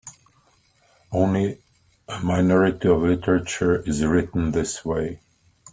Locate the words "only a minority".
1.11-2.87